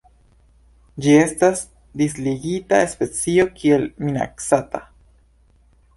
[1.05, 1.61] Ĝi estas
[2.01, 4.83] listigita specio kiel minacata.